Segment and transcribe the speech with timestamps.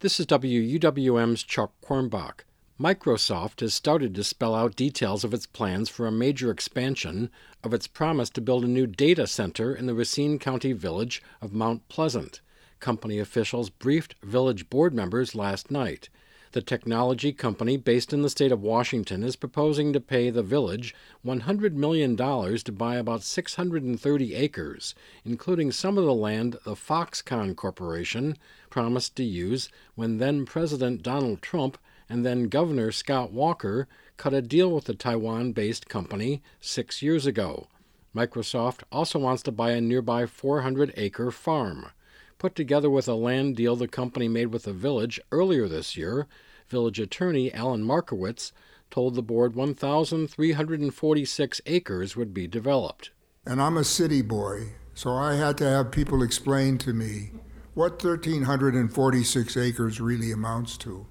[0.00, 2.44] This is WUWM's Chuck Quirmbach.
[2.78, 7.30] Microsoft has started to spell out details of its plans for a major expansion
[7.64, 11.52] of its promise to build a new data center in the Racine County village of
[11.52, 12.40] Mount Pleasant.
[12.78, 16.10] Company officials briefed village board members last night.
[16.52, 20.94] The technology company based in the state of Washington is proposing to pay the village
[21.24, 24.94] $100 million to buy about 630 acres,
[25.24, 28.36] including some of the land the Foxconn Corporation
[28.70, 31.76] promised to use when then President Donald Trump
[32.08, 33.86] and then Governor Scott Walker
[34.16, 37.68] cut a deal with the Taiwan based company six years ago.
[38.14, 41.90] Microsoft also wants to buy a nearby 400 acre farm.
[42.38, 46.28] Put together with a land deal the company made with the village earlier this year,
[46.68, 48.52] village attorney Alan Markowitz
[48.92, 53.10] told the board 1,346 acres would be developed.
[53.44, 57.32] And I'm a city boy, so I had to have people explain to me
[57.74, 61.08] what 1,346 acres really amounts to.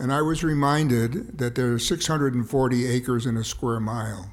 [0.00, 4.32] And I was reminded that there are 640 acres in a square mile.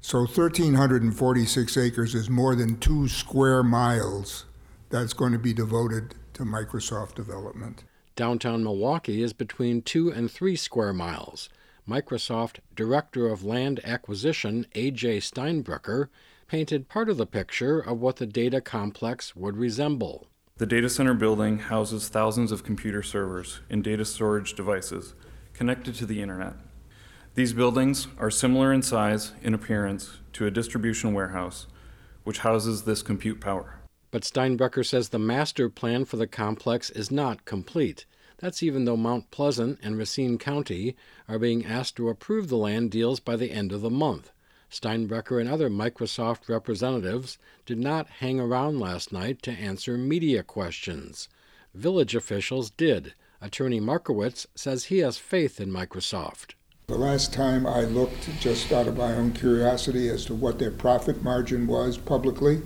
[0.00, 4.46] So 1,346 acres is more than two square miles
[4.90, 7.84] that's going to be devoted to Microsoft development.
[8.16, 11.48] Downtown Milwaukee is between two and three square miles.
[11.88, 15.20] Microsoft Director of Land Acquisition A.J.
[15.20, 16.08] Steinbrecher
[16.46, 20.26] painted part of the picture of what the data complex would resemble.
[20.58, 25.14] The data center building houses thousands of computer servers and data storage devices
[25.54, 26.54] connected to the internet.
[27.34, 31.66] These buildings are similar in size and appearance to a distribution warehouse,
[32.24, 33.79] which houses this compute power.
[34.10, 38.06] But Steinbrecher says the master plan for the complex is not complete.
[38.38, 40.96] That's even though Mount Pleasant and Racine County
[41.28, 44.32] are being asked to approve the land deals by the end of the month.
[44.70, 51.28] Steinbrecher and other Microsoft representatives did not hang around last night to answer media questions.
[51.74, 53.14] Village officials did.
[53.40, 56.54] Attorney Markowitz says he has faith in Microsoft.
[56.86, 60.72] The last time I looked, just out of my own curiosity, as to what their
[60.72, 62.62] profit margin was publicly,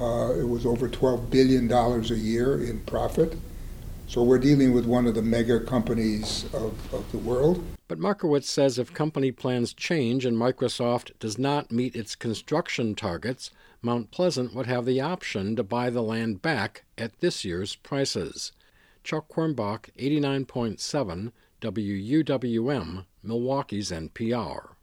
[0.00, 3.36] uh, it was over $12 billion a year in profit.
[4.06, 7.64] So we're dealing with one of the mega companies of, of the world.
[7.88, 13.50] But Markowitz says if company plans change and Microsoft does not meet its construction targets,
[13.82, 18.52] Mount Pleasant would have the option to buy the land back at this year's prices.
[19.02, 24.74] Chuck Quirmbach, 89.7 WUWM, Milwaukee's NPR.